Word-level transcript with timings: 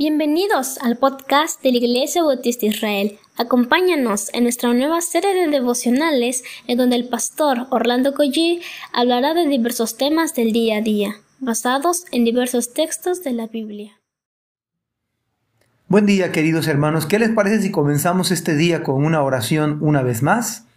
Bienvenidos 0.00 0.78
al 0.78 0.96
podcast 0.96 1.60
de 1.60 1.72
la 1.72 1.78
Iglesia 1.78 2.22
Bautista 2.22 2.66
Israel. 2.66 3.18
Acompáñanos 3.36 4.32
en 4.32 4.44
nuestra 4.44 4.72
nueva 4.72 5.00
serie 5.00 5.34
de 5.34 5.48
devocionales 5.48 6.44
en 6.68 6.78
donde 6.78 6.94
el 6.94 7.08
pastor 7.08 7.66
Orlando 7.70 8.14
Collie 8.14 8.60
hablará 8.92 9.34
de 9.34 9.48
diversos 9.48 9.96
temas 9.96 10.36
del 10.36 10.52
día 10.52 10.76
a 10.76 10.82
día, 10.82 11.16
basados 11.40 12.04
en 12.12 12.24
diversos 12.24 12.74
textos 12.74 13.24
de 13.24 13.32
la 13.32 13.48
Biblia. 13.48 13.98
Buen 15.88 16.06
día 16.06 16.30
queridos 16.30 16.68
hermanos, 16.68 17.04
¿qué 17.04 17.18
les 17.18 17.30
parece 17.30 17.60
si 17.60 17.72
comenzamos 17.72 18.30
este 18.30 18.54
día 18.54 18.84
con 18.84 19.04
una 19.04 19.24
oración 19.24 19.78
una 19.80 20.02
vez 20.02 20.22
más? 20.22 20.68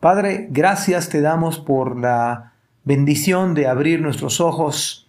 Padre, 0.00 0.48
gracias 0.50 1.10
te 1.10 1.20
damos 1.20 1.60
por 1.60 1.96
la 1.96 2.54
bendición 2.82 3.54
de 3.54 3.68
abrir 3.68 4.00
nuestros 4.00 4.40
ojos 4.40 5.06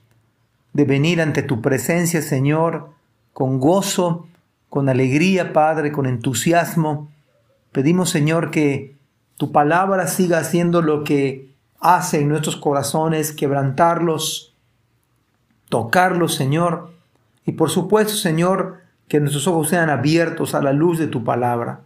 de 0.73 0.85
venir 0.85 1.21
ante 1.21 1.43
tu 1.43 1.61
presencia, 1.61 2.21
Señor, 2.21 2.89
con 3.33 3.59
gozo, 3.59 4.27
con 4.69 4.89
alegría, 4.89 5.53
Padre, 5.53 5.91
con 5.91 6.05
entusiasmo. 6.05 7.09
Pedimos, 7.71 8.09
Señor, 8.09 8.51
que 8.51 8.95
tu 9.37 9.51
palabra 9.51 10.07
siga 10.07 10.39
haciendo 10.39 10.81
lo 10.81 11.03
que 11.03 11.51
hace 11.79 12.21
en 12.21 12.29
nuestros 12.29 12.55
corazones, 12.55 13.33
quebrantarlos, 13.33 14.55
tocarlos, 15.67 16.35
Señor. 16.35 16.91
Y 17.45 17.53
por 17.53 17.69
supuesto, 17.69 18.13
Señor, 18.13 18.81
que 19.07 19.19
nuestros 19.19 19.47
ojos 19.47 19.69
sean 19.69 19.89
abiertos 19.89 20.55
a 20.55 20.61
la 20.61 20.73
luz 20.73 20.99
de 20.99 21.07
tu 21.07 21.23
palabra. 21.23 21.81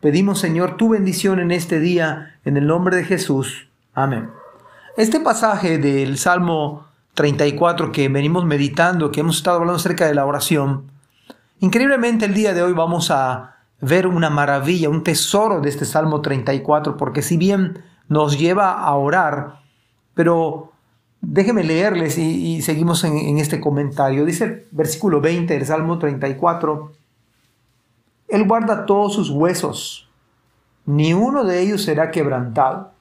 Pedimos, 0.00 0.40
Señor, 0.40 0.76
tu 0.76 0.88
bendición 0.88 1.38
en 1.38 1.50
este 1.50 1.78
día, 1.78 2.38
en 2.44 2.56
el 2.56 2.66
nombre 2.66 2.96
de 2.96 3.04
Jesús. 3.04 3.68
Amén. 3.92 4.30
Este 4.96 5.20
pasaje 5.20 5.78
del 5.78 6.18
Salmo 6.18 6.86
34 7.20 7.92
que 7.92 8.08
venimos 8.08 8.46
meditando, 8.46 9.12
que 9.12 9.20
hemos 9.20 9.36
estado 9.36 9.58
hablando 9.58 9.76
acerca 9.76 10.06
de 10.06 10.14
la 10.14 10.24
oración, 10.24 10.90
increíblemente 11.58 12.24
el 12.24 12.32
día 12.32 12.54
de 12.54 12.62
hoy 12.62 12.72
vamos 12.72 13.10
a 13.10 13.56
ver 13.82 14.06
una 14.06 14.30
maravilla, 14.30 14.88
un 14.88 15.04
tesoro 15.04 15.60
de 15.60 15.68
este 15.68 15.84
Salmo 15.84 16.22
34, 16.22 16.96
porque 16.96 17.20
si 17.20 17.36
bien 17.36 17.84
nos 18.08 18.38
lleva 18.38 18.72
a 18.72 18.94
orar, 18.94 19.60
pero 20.14 20.72
déjenme 21.20 21.62
leerles 21.62 22.16
y, 22.16 22.62
seguimos 22.62 23.04
en, 23.04 23.18
en, 23.18 23.36
este 23.36 23.60
comentario. 23.60 24.24
Dice 24.24 24.44
el 24.44 24.66
versículo 24.70 25.20
20 25.20 25.52
del 25.52 25.66
Salmo 25.66 25.98
34, 25.98 26.90
Él 28.28 28.48
guarda 28.48 28.86
todos 28.86 29.12
sus 29.12 29.28
huesos, 29.28 30.08
ni 30.86 31.12
uno 31.12 31.44
de 31.44 31.60
ellos 31.60 31.82
será 31.82 32.10
quebrantado. 32.10 32.92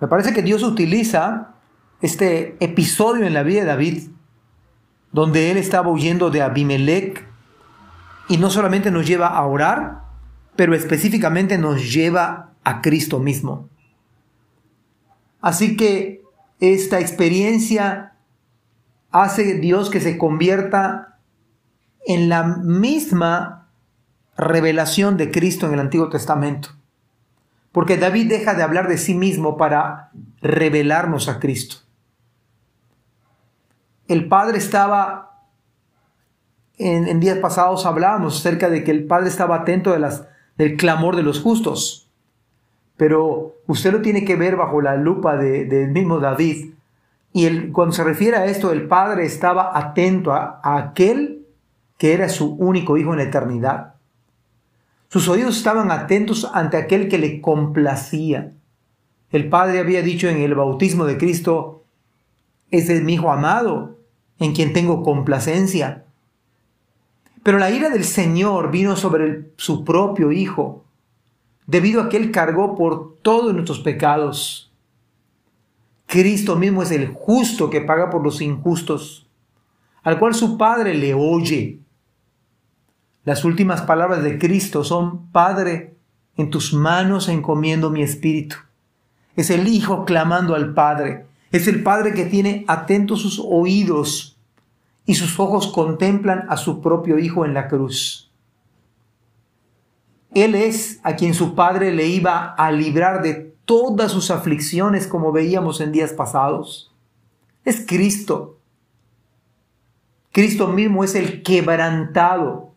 Me 0.00 0.08
parece 0.08 0.32
que 0.32 0.42
Dios 0.42 0.64
utiliza 0.64 1.54
este 2.00 2.56
episodio 2.60 3.26
en 3.26 3.34
la 3.34 3.42
vida 3.42 3.60
de 3.60 3.66
David, 3.66 4.08
donde 5.12 5.50
él 5.50 5.56
estaba 5.56 5.90
huyendo 5.90 6.30
de 6.30 6.42
Abimelech, 6.42 7.26
y 8.28 8.38
no 8.38 8.48
solamente 8.48 8.90
nos 8.90 9.06
lleva 9.06 9.28
a 9.28 9.44
orar, 9.44 10.04
pero 10.56 10.74
específicamente 10.74 11.58
nos 11.58 11.92
lleva 11.92 12.52
a 12.62 12.80
Cristo 12.80 13.18
mismo. 13.18 13.68
Así 15.40 15.76
que 15.76 16.22
esta 16.60 17.00
experiencia 17.00 18.14
hace 19.10 19.54
Dios 19.54 19.90
que 19.90 20.00
se 20.00 20.16
convierta 20.16 21.18
en 22.06 22.28
la 22.28 22.44
misma 22.44 23.68
revelación 24.36 25.16
de 25.16 25.30
Cristo 25.30 25.66
en 25.66 25.74
el 25.74 25.80
Antiguo 25.80 26.08
Testamento. 26.08 26.70
Porque 27.72 27.96
David 27.96 28.28
deja 28.28 28.54
de 28.54 28.62
hablar 28.62 28.88
de 28.88 28.98
sí 28.98 29.14
mismo 29.14 29.56
para 29.56 30.10
revelarnos 30.40 31.28
a 31.28 31.40
Cristo 31.40 31.89
el 34.10 34.26
Padre 34.26 34.58
estaba, 34.58 35.44
en, 36.78 37.20
días 37.20 37.38
pasados 37.38 37.86
hablábamos 37.86 38.40
acerca 38.40 38.68
de 38.68 38.82
que 38.82 38.90
el 38.90 39.04
Padre 39.04 39.28
estaba 39.28 39.54
atento 39.54 39.92
de 39.92 40.00
las, 40.00 40.26
del 40.58 40.76
clamor 40.76 41.14
de 41.14 41.22
los 41.22 41.40
justos, 41.40 42.10
pero 42.96 43.54
usted 43.68 43.92
lo 43.92 44.02
tiene 44.02 44.24
que 44.24 44.34
ver 44.34 44.56
bajo 44.56 44.82
la 44.82 44.96
lupa 44.96 45.36
del 45.36 45.92
mismo 45.92 46.18
David. 46.18 46.72
Y 47.32 47.68
cuando 47.68 47.94
se 47.94 48.02
refiere 48.02 48.36
a 48.36 48.46
esto, 48.46 48.72
el 48.72 48.88
Padre 48.88 49.24
estaba 49.24 49.78
atento 49.78 50.32
a, 50.32 50.60
a 50.60 50.76
aquel 50.76 51.46
que 51.96 52.12
era 52.12 52.28
su 52.28 52.56
único 52.56 52.96
hijo 52.96 53.12
en 53.12 53.18
la 53.18 53.24
eternidad. 53.24 53.94
Sus 55.08 55.28
oídos 55.28 55.56
estaban 55.56 55.92
atentos 55.92 56.50
ante 56.52 56.76
aquel 56.76 57.08
que 57.08 57.18
le 57.18 57.40
complacía. 57.40 58.50
El 59.30 59.48
Padre 59.48 59.78
había 59.78 60.02
dicho 60.02 60.28
en 60.28 60.38
el 60.38 60.56
bautismo 60.56 61.04
de 61.04 61.16
Cristo, 61.16 61.84
ese 62.72 62.96
es 62.96 63.02
mi 63.04 63.14
hijo 63.14 63.30
amado, 63.30 63.99
en 64.40 64.52
quien 64.52 64.72
tengo 64.72 65.04
complacencia. 65.04 66.04
Pero 67.44 67.58
la 67.58 67.70
ira 67.70 67.88
del 67.90 68.04
Señor 68.04 68.70
vino 68.70 68.96
sobre 68.96 69.52
su 69.56 69.84
propio 69.84 70.32
Hijo, 70.32 70.84
debido 71.66 72.02
a 72.02 72.08
que 72.08 72.16
Él 72.16 72.32
cargó 72.32 72.74
por 72.74 73.18
todos 73.22 73.54
nuestros 73.54 73.78
pecados. 73.78 74.72
Cristo 76.06 76.56
mismo 76.56 76.82
es 76.82 76.90
el 76.90 77.08
justo 77.14 77.70
que 77.70 77.80
paga 77.80 78.10
por 78.10 78.24
los 78.24 78.40
injustos, 78.40 79.28
al 80.02 80.18
cual 80.18 80.34
su 80.34 80.58
Padre 80.58 80.94
le 80.94 81.14
oye. 81.14 81.78
Las 83.24 83.44
últimas 83.44 83.82
palabras 83.82 84.24
de 84.24 84.38
Cristo 84.38 84.82
son, 84.82 85.30
Padre, 85.30 85.94
en 86.36 86.50
tus 86.50 86.72
manos 86.72 87.28
encomiendo 87.28 87.90
mi 87.90 88.02
espíritu. 88.02 88.56
Es 89.36 89.50
el 89.50 89.68
Hijo 89.68 90.04
clamando 90.04 90.54
al 90.54 90.74
Padre. 90.74 91.26
Es 91.50 91.66
el 91.66 91.82
Padre 91.82 92.14
que 92.14 92.26
tiene 92.26 92.64
atentos 92.68 93.22
sus 93.22 93.40
oídos 93.44 94.38
y 95.04 95.14
sus 95.14 95.38
ojos 95.40 95.68
contemplan 95.68 96.46
a 96.48 96.56
su 96.56 96.80
propio 96.80 97.18
Hijo 97.18 97.44
en 97.44 97.54
la 97.54 97.68
cruz. 97.68 98.30
Él 100.32 100.54
es 100.54 101.00
a 101.02 101.16
quien 101.16 101.34
su 101.34 101.54
Padre 101.54 101.92
le 101.92 102.06
iba 102.06 102.54
a 102.54 102.70
librar 102.70 103.22
de 103.22 103.52
todas 103.64 104.12
sus 104.12 104.30
aflicciones 104.30 105.06
como 105.06 105.32
veíamos 105.32 105.80
en 105.80 105.90
días 105.90 106.12
pasados. 106.12 106.94
Es 107.64 107.84
Cristo. 107.86 108.58
Cristo 110.32 110.68
mismo 110.68 111.02
es 111.02 111.16
el 111.16 111.42
quebrantado. 111.42 112.74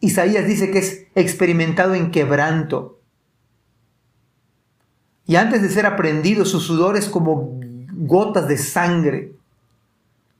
Isaías 0.00 0.46
dice 0.46 0.70
que 0.70 0.78
es 0.78 1.06
experimentado 1.16 1.94
en 1.94 2.12
quebranto. 2.12 2.95
Y 5.26 5.36
antes 5.36 5.60
de 5.60 5.68
ser 5.68 5.86
aprendido, 5.86 6.44
su 6.44 6.60
sudor 6.60 6.96
es 6.96 7.08
como 7.08 7.58
gotas 7.92 8.46
de 8.46 8.58
sangre 8.58 9.32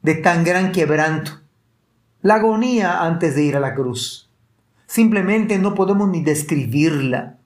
de 0.03 0.15
tan 0.15 0.45
gran 0.45 0.71
quebranto. 0.71 1.33
La 2.23 2.37
agonía 2.37 3.03
antes 3.03 3.35
de 3.35 3.43
ir 3.43 3.57
a 3.57 3.61
la 3.61 3.75
cruz. 3.75 4.31
Simplemente 4.87 5.59
no 5.59 5.75
podemos 5.75 6.09
ni 6.09 6.23
describirla. 6.23 7.39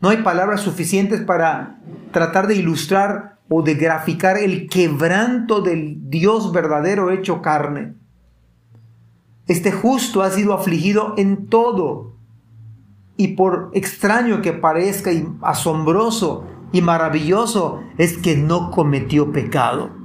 No 0.00 0.10
hay 0.10 0.18
palabras 0.18 0.60
suficientes 0.60 1.22
para 1.22 1.80
tratar 2.12 2.46
de 2.46 2.56
ilustrar 2.56 3.38
o 3.48 3.62
de 3.62 3.74
graficar 3.74 4.36
el 4.36 4.68
quebranto 4.68 5.62
del 5.62 6.10
Dios 6.10 6.52
verdadero 6.52 7.10
hecho 7.10 7.40
carne. 7.40 7.94
Este 9.46 9.72
justo 9.72 10.20
ha 10.22 10.30
sido 10.30 10.52
afligido 10.52 11.14
en 11.16 11.46
todo. 11.46 12.12
Y 13.16 13.28
por 13.28 13.70
extraño 13.72 14.42
que 14.42 14.52
parezca 14.52 15.10
y 15.10 15.26
asombroso 15.40 16.44
y 16.72 16.82
maravilloso, 16.82 17.82
es 17.96 18.18
que 18.18 18.36
no 18.36 18.70
cometió 18.70 19.32
pecado 19.32 19.98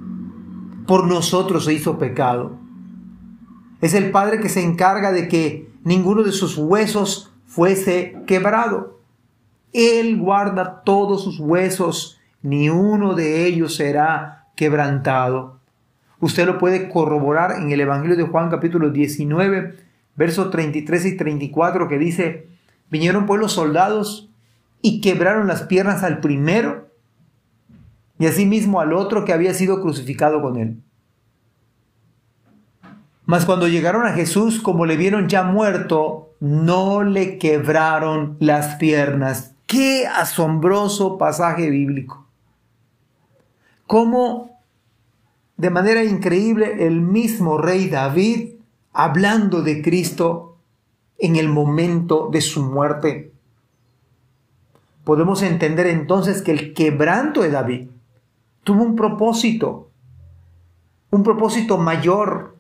por 0.85 1.07
nosotros 1.07 1.65
se 1.65 1.73
hizo 1.73 1.97
pecado. 1.97 2.57
Es 3.81 3.93
el 3.93 4.11
Padre 4.11 4.39
que 4.39 4.49
se 4.49 4.63
encarga 4.63 5.11
de 5.11 5.27
que 5.27 5.69
ninguno 5.83 6.23
de 6.23 6.31
sus 6.31 6.57
huesos 6.57 7.33
fuese 7.45 8.17
quebrado. 8.27 8.99
Él 9.73 10.17
guarda 10.17 10.83
todos 10.83 11.23
sus 11.23 11.39
huesos, 11.39 12.19
ni 12.41 12.69
uno 12.69 13.15
de 13.15 13.45
ellos 13.45 13.75
será 13.75 14.47
quebrantado. 14.55 15.59
Usted 16.19 16.45
lo 16.45 16.57
puede 16.57 16.89
corroborar 16.89 17.53
en 17.53 17.71
el 17.71 17.81
Evangelio 17.81 18.15
de 18.15 18.23
Juan 18.23 18.49
capítulo 18.49 18.89
19, 18.89 19.75
versos 20.15 20.51
33 20.51 21.05
y 21.05 21.17
34, 21.17 21.87
que 21.87 21.97
dice, 21.97 22.47
vinieron 22.89 23.25
pues 23.25 23.41
los 23.41 23.51
soldados 23.51 24.29
y 24.83 24.99
quebraron 25.01 25.47
las 25.47 25.63
piernas 25.63 26.03
al 26.03 26.19
primero 26.19 26.89
y 28.19 28.27
asimismo 28.27 28.81
al 28.81 28.93
otro 28.93 29.25
que 29.25 29.33
había 29.33 29.53
sido 29.53 29.81
crucificado 29.81 30.41
con 30.41 30.57
él. 30.57 30.83
Mas 33.25 33.45
cuando 33.45 33.69
llegaron 33.69 34.05
a 34.05 34.11
Jesús, 34.11 34.61
como 34.61 34.85
le 34.85 34.97
vieron 34.97 35.29
ya 35.29 35.43
muerto, 35.43 36.35
no 36.41 37.03
le 37.03 37.37
quebraron 37.37 38.35
las 38.39 38.75
piernas. 38.75 39.55
Qué 39.65 40.05
asombroso 40.05 41.17
pasaje 41.17 41.69
bíblico. 41.69 42.27
Cómo 43.87 44.59
de 45.55 45.69
manera 45.69 46.03
increíble 46.03 46.85
el 46.85 46.99
mismo 46.99 47.57
rey 47.57 47.87
David, 47.87 48.55
hablando 48.91 49.61
de 49.61 49.81
Cristo 49.81 50.57
en 51.17 51.37
el 51.37 51.47
momento 51.47 52.29
de 52.29 52.41
su 52.41 52.63
muerte, 52.63 53.32
podemos 55.03 55.41
entender 55.41 55.87
entonces 55.87 56.41
que 56.41 56.51
el 56.51 56.73
quebranto 56.73 57.41
de 57.41 57.51
David 57.51 57.87
tuvo 58.63 58.83
un 58.83 58.95
propósito, 58.95 59.89
un 61.11 61.23
propósito 61.23 61.77
mayor 61.77 62.53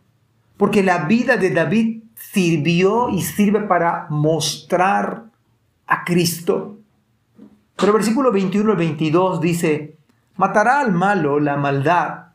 porque 0.57 0.83
la 0.83 0.99
vida 1.05 1.37
de 1.37 1.49
David 1.49 2.03
sirvió 2.15 3.09
y 3.09 3.21
sirve 3.21 3.61
para 3.61 4.07
mostrar 4.09 5.25
a 5.87 6.03
Cristo. 6.03 6.77
Pero 7.75 7.91
el 7.91 7.97
versículo 7.97 8.31
21 8.31 8.71
al 8.71 8.77
22 8.77 9.41
dice, 9.41 9.97
matará 10.37 10.79
al 10.79 10.91
malo 10.91 11.39
la 11.39 11.57
maldad, 11.57 12.27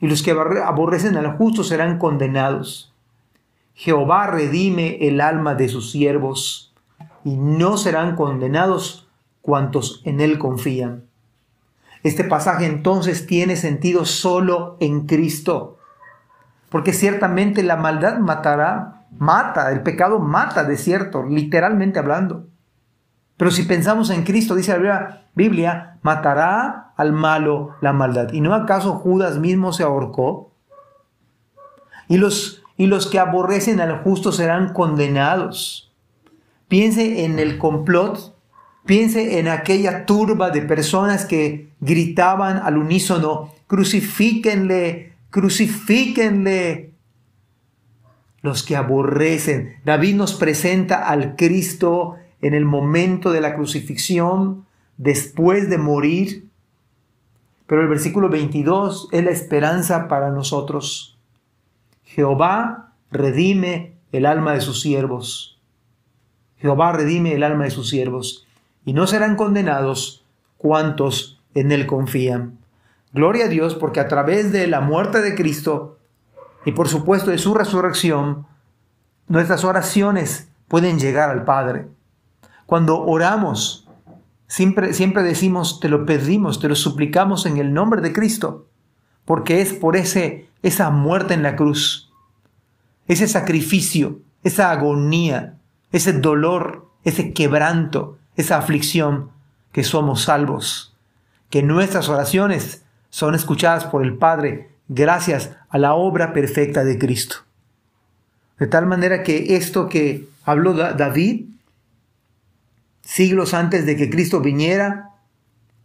y 0.00 0.06
los 0.06 0.22
que 0.22 0.30
aborrecen 0.30 1.16
al 1.16 1.36
justo 1.36 1.64
serán 1.64 1.98
condenados. 1.98 2.94
Jehová 3.74 4.26
redime 4.28 4.98
el 5.08 5.20
alma 5.20 5.54
de 5.54 5.68
sus 5.68 5.90
siervos, 5.90 6.72
y 7.24 7.36
no 7.36 7.76
serán 7.76 8.14
condenados 8.14 9.07
cuantos 9.48 10.02
en 10.04 10.20
él 10.20 10.38
confían. 10.38 11.04
Este 12.02 12.22
pasaje 12.22 12.66
entonces 12.66 13.26
tiene 13.26 13.56
sentido 13.56 14.04
solo 14.04 14.76
en 14.78 15.06
Cristo, 15.06 15.78
porque 16.68 16.92
ciertamente 16.92 17.62
la 17.62 17.76
maldad 17.76 18.18
matará, 18.18 19.06
mata, 19.18 19.72
el 19.72 19.82
pecado 19.82 20.18
mata 20.18 20.64
de 20.64 20.76
cierto, 20.76 21.22
literalmente 21.22 21.98
hablando. 21.98 22.44
Pero 23.38 23.50
si 23.50 23.62
pensamos 23.62 24.10
en 24.10 24.22
Cristo, 24.24 24.54
dice 24.54 24.78
la 24.78 25.22
Biblia, 25.34 25.96
matará 26.02 26.92
al 26.98 27.14
malo 27.14 27.74
la 27.80 27.94
maldad. 27.94 28.34
¿Y 28.34 28.42
no 28.42 28.52
acaso 28.52 28.96
Judas 28.96 29.38
mismo 29.38 29.72
se 29.72 29.82
ahorcó? 29.82 30.52
Y 32.06 32.18
los, 32.18 32.62
y 32.76 32.86
los 32.86 33.06
que 33.06 33.18
aborrecen 33.18 33.80
al 33.80 34.02
justo 34.02 34.30
serán 34.30 34.74
condenados. 34.74 35.90
Piense 36.68 37.24
en 37.24 37.38
el 37.38 37.56
complot, 37.56 38.36
piense 38.88 39.38
en 39.38 39.48
aquella 39.48 40.06
turba 40.06 40.48
de 40.48 40.62
personas 40.62 41.26
que 41.26 41.68
gritaban 41.78 42.56
al 42.56 42.78
unísono, 42.78 43.52
crucifíquenle, 43.66 45.12
crucifíquenle. 45.28 46.94
Los 48.40 48.62
que 48.62 48.76
aborrecen. 48.76 49.74
David 49.84 50.14
nos 50.14 50.32
presenta 50.32 51.06
al 51.06 51.36
Cristo 51.36 52.16
en 52.40 52.54
el 52.54 52.64
momento 52.64 53.30
de 53.30 53.42
la 53.42 53.56
crucifixión, 53.56 54.64
después 54.96 55.68
de 55.68 55.76
morir. 55.76 56.48
Pero 57.66 57.82
el 57.82 57.88
versículo 57.88 58.30
22 58.30 59.10
es 59.12 59.22
la 59.22 59.32
esperanza 59.32 60.08
para 60.08 60.30
nosotros. 60.30 61.18
Jehová 62.04 62.94
redime 63.10 63.92
el 64.12 64.24
alma 64.24 64.54
de 64.54 64.62
sus 64.62 64.80
siervos. 64.80 65.60
Jehová 66.56 66.92
redime 66.92 67.34
el 67.34 67.42
alma 67.42 67.64
de 67.64 67.70
sus 67.70 67.90
siervos. 67.90 68.47
Y 68.88 68.94
no 68.94 69.06
serán 69.06 69.36
condenados 69.36 70.24
cuantos 70.56 71.42
en 71.52 71.72
él 71.72 71.86
confían. 71.86 72.56
Gloria 73.12 73.44
a 73.44 73.48
Dios 73.48 73.74
porque 73.74 74.00
a 74.00 74.08
través 74.08 74.50
de 74.50 74.66
la 74.66 74.80
muerte 74.80 75.20
de 75.20 75.34
Cristo 75.34 75.98
y 76.64 76.72
por 76.72 76.88
supuesto 76.88 77.30
de 77.30 77.36
su 77.36 77.52
resurrección, 77.52 78.46
nuestras 79.26 79.62
oraciones 79.62 80.48
pueden 80.68 80.98
llegar 80.98 81.28
al 81.28 81.44
Padre. 81.44 81.88
Cuando 82.64 83.02
oramos, 83.02 83.86
siempre, 84.46 84.94
siempre 84.94 85.22
decimos, 85.22 85.80
te 85.80 85.90
lo 85.90 86.06
pedimos, 86.06 86.58
te 86.58 86.70
lo 86.70 86.74
suplicamos 86.74 87.44
en 87.44 87.58
el 87.58 87.74
nombre 87.74 88.00
de 88.00 88.14
Cristo, 88.14 88.68
porque 89.26 89.60
es 89.60 89.74
por 89.74 89.96
ese, 89.96 90.48
esa 90.62 90.88
muerte 90.88 91.34
en 91.34 91.42
la 91.42 91.56
cruz, 91.56 92.10
ese 93.06 93.28
sacrificio, 93.28 94.20
esa 94.44 94.70
agonía, 94.70 95.58
ese 95.92 96.14
dolor, 96.14 96.88
ese 97.04 97.34
quebranto, 97.34 98.16
esa 98.38 98.56
aflicción, 98.56 99.30
que 99.72 99.84
somos 99.84 100.22
salvos, 100.22 100.96
que 101.50 101.62
nuestras 101.62 102.08
oraciones 102.08 102.82
son 103.10 103.34
escuchadas 103.34 103.84
por 103.84 104.02
el 104.02 104.16
Padre 104.16 104.70
gracias 104.88 105.50
a 105.68 105.76
la 105.76 105.92
obra 105.92 106.32
perfecta 106.32 106.84
de 106.84 106.98
Cristo. 106.98 107.36
De 108.58 108.66
tal 108.66 108.86
manera 108.86 109.22
que 109.22 109.56
esto 109.56 109.88
que 109.88 110.28
habló 110.44 110.72
David 110.72 111.44
siglos 113.08 113.54
antes 113.54 113.86
de 113.86 113.96
que 113.96 114.10
Cristo 114.10 114.40
viniera, 114.40 115.12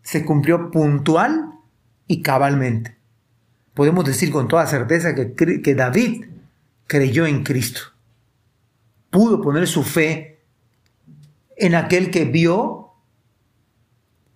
se 0.01 0.25
cumplió 0.25 0.71
puntual 0.71 1.51
y 2.05 2.21
cabalmente. 2.21 2.97
Podemos 3.73 4.03
decir 4.03 4.29
con 4.29 4.49
toda 4.49 4.67
certeza 4.67 5.15
que, 5.15 5.61
que 5.61 5.73
David 5.73 6.25
creyó 6.85 7.25
en 7.25 7.43
Cristo. 7.43 7.79
Pudo 9.09 9.41
poner 9.41 9.67
su 9.67 9.83
fe 9.83 10.41
en 11.57 11.75
aquel 11.75 12.11
que 12.11 12.25
vio 12.25 12.93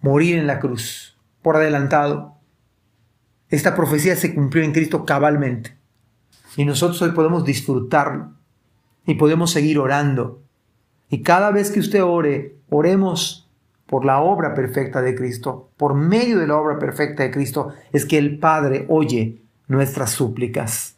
morir 0.01 0.37
en 0.37 0.47
la 0.47 0.59
cruz, 0.59 1.17
por 1.41 1.55
adelantado. 1.55 2.35
Esta 3.49 3.75
profecía 3.75 4.15
se 4.15 4.35
cumplió 4.35 4.63
en 4.63 4.73
Cristo 4.73 5.05
cabalmente. 5.05 5.77
Y 6.55 6.65
nosotros 6.65 7.01
hoy 7.01 7.11
podemos 7.11 7.45
disfrutarlo 7.45 8.33
y 9.05 9.15
podemos 9.15 9.51
seguir 9.51 9.79
orando 9.79 10.41
y 11.09 11.21
cada 11.23 11.51
vez 11.51 11.71
que 11.71 11.79
usted 11.79 12.03
ore, 12.03 12.57
oremos 12.69 13.49
por 13.85 14.03
la 14.03 14.19
obra 14.19 14.53
perfecta 14.53 15.01
de 15.01 15.15
Cristo, 15.15 15.69
por 15.77 15.93
medio 15.93 16.39
de 16.39 16.47
la 16.47 16.57
obra 16.57 16.77
perfecta 16.77 17.23
de 17.23 17.31
Cristo, 17.31 17.69
es 17.93 18.05
que 18.05 18.17
el 18.17 18.39
Padre 18.39 18.85
oye 18.89 19.41
nuestras 19.67 20.11
súplicas. 20.11 20.97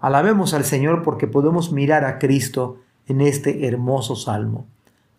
Alabemos 0.00 0.52
al 0.54 0.64
Señor 0.64 1.02
porque 1.02 1.28
podemos 1.28 1.70
mirar 1.70 2.04
a 2.04 2.18
Cristo 2.18 2.80
en 3.06 3.20
este 3.20 3.68
hermoso 3.68 4.16
salmo. 4.16 4.66